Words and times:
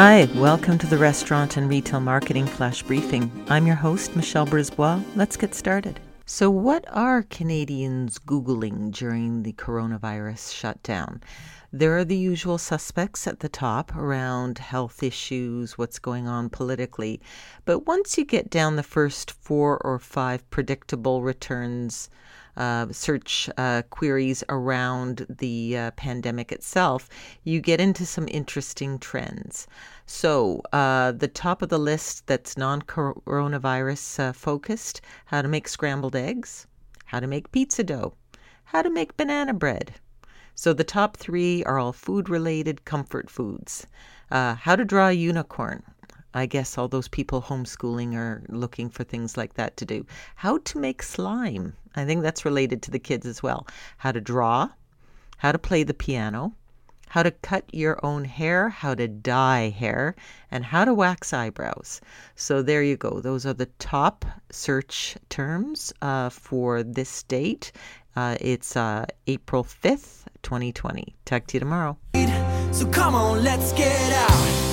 Hi, 0.00 0.28
welcome 0.36 0.78
to 0.78 0.86
the 0.86 0.96
Restaurant 0.96 1.56
and 1.56 1.68
Retail 1.68 1.98
Marketing 1.98 2.46
Flash 2.46 2.84
Briefing. 2.84 3.32
I'm 3.48 3.66
your 3.66 3.74
host, 3.74 4.14
Michelle 4.14 4.46
Brisbois. 4.46 5.02
Let's 5.16 5.36
get 5.36 5.56
started. 5.56 5.98
So, 6.24 6.50
what 6.50 6.84
are 6.88 7.24
Canadians 7.24 8.20
Googling 8.20 8.92
during 8.92 9.42
the 9.42 9.54
coronavirus 9.54 10.54
shutdown? 10.54 11.20
There 11.70 11.98
are 11.98 12.04
the 12.04 12.16
usual 12.16 12.56
suspects 12.56 13.26
at 13.26 13.40
the 13.40 13.48
top 13.50 13.94
around 13.94 14.56
health 14.56 15.02
issues, 15.02 15.76
what's 15.76 15.98
going 15.98 16.26
on 16.26 16.48
politically. 16.48 17.20
But 17.66 17.80
once 17.80 18.16
you 18.16 18.24
get 18.24 18.48
down 18.48 18.76
the 18.76 18.82
first 18.82 19.30
four 19.30 19.76
or 19.84 19.98
five 19.98 20.48
predictable 20.48 21.20
returns, 21.22 22.08
uh, 22.56 22.86
search 22.90 23.50
uh, 23.58 23.82
queries 23.90 24.42
around 24.48 25.26
the 25.28 25.76
uh, 25.76 25.90
pandemic 25.90 26.52
itself, 26.52 27.10
you 27.44 27.60
get 27.60 27.82
into 27.82 28.06
some 28.06 28.28
interesting 28.30 28.98
trends. 28.98 29.66
So, 30.06 30.62
uh, 30.72 31.12
the 31.12 31.28
top 31.28 31.60
of 31.60 31.68
the 31.68 31.78
list 31.78 32.26
that's 32.26 32.56
non 32.56 32.80
coronavirus 32.80 34.20
uh, 34.20 34.32
focused 34.32 35.02
how 35.26 35.42
to 35.42 35.48
make 35.48 35.68
scrambled 35.68 36.16
eggs, 36.16 36.66
how 37.04 37.20
to 37.20 37.26
make 37.26 37.52
pizza 37.52 37.84
dough, 37.84 38.14
how 38.64 38.80
to 38.80 38.88
make 38.88 39.18
banana 39.18 39.52
bread 39.52 39.96
so 40.60 40.72
the 40.72 40.82
top 40.82 41.16
three 41.16 41.62
are 41.62 41.78
all 41.78 41.92
food 41.92 42.28
related 42.28 42.84
comfort 42.84 43.30
foods. 43.30 43.86
Uh, 44.28 44.56
how 44.56 44.74
to 44.74 44.84
draw 44.84 45.06
a 45.06 45.12
unicorn. 45.12 45.84
I 46.34 46.46
guess 46.46 46.76
all 46.76 46.88
those 46.88 47.06
people 47.06 47.40
homeschooling 47.40 48.16
are 48.16 48.42
looking 48.48 48.90
for 48.90 49.04
things 49.04 49.36
like 49.36 49.54
that 49.54 49.76
to 49.76 49.84
do. 49.84 50.04
How 50.34 50.58
to 50.58 50.80
make 50.80 51.04
slime. 51.04 51.74
I 51.94 52.04
think 52.04 52.22
that's 52.22 52.44
related 52.44 52.82
to 52.82 52.90
the 52.90 52.98
kids 52.98 53.24
as 53.24 53.40
well. 53.40 53.68
How 53.98 54.10
to 54.10 54.20
draw, 54.20 54.70
how 55.36 55.52
to 55.52 55.60
play 55.60 55.84
the 55.84 55.94
piano, 55.94 56.56
how 57.08 57.22
to 57.22 57.30
cut 57.30 57.64
your 57.72 58.04
own 58.04 58.24
hair, 58.24 58.68
how 58.68 58.96
to 58.96 59.06
dye 59.06 59.70
hair, 59.70 60.16
and 60.50 60.64
how 60.64 60.84
to 60.84 60.92
wax 60.92 61.32
eyebrows. 61.32 62.00
So 62.34 62.62
there 62.62 62.82
you 62.82 62.96
go. 62.96 63.20
Those 63.20 63.46
are 63.46 63.54
the 63.54 63.70
top 63.78 64.24
search 64.50 65.16
terms 65.28 65.92
uh, 66.02 66.30
for 66.30 66.82
this 66.82 67.22
date. 67.22 67.70
Uh, 68.16 68.36
it's 68.40 68.76
uh, 68.76 69.06
April 69.28 69.62
5th, 69.62 70.26
2020. 70.48 71.14
Talk 71.26 71.46
to 71.48 71.56
you 71.56 71.60
tomorrow. 71.60 71.98
So 72.72 72.86
come 72.86 73.14
on, 73.14 73.44
let's 73.44 73.72
get 73.72 74.12
out. 74.14 74.67